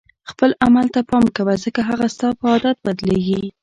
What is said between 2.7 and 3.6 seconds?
بدلیږي.